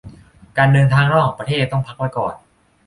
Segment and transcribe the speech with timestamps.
[0.57, 2.33] การเดินทางระหว่างประเทศต้องพักไว้ก่อน